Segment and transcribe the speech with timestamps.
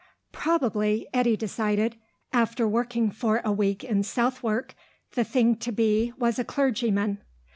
[0.31, 1.95] Probably, Eddy decided,
[2.33, 4.73] after working for a week in Southwark,
[5.11, 7.21] the thing to be was a clergyman.